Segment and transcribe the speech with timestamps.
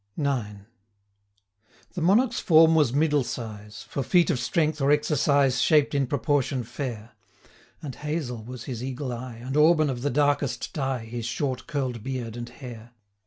[0.17, 0.61] IX.
[1.93, 6.63] The Monarch's form was middle size; For feat of strength, or exercise, Shaped in proportion
[6.63, 7.11] fair;
[7.81, 11.67] 230 And hazel was his eagle eye, And auburn of the darkest dye, His short
[11.67, 12.93] curl'd beard and hair.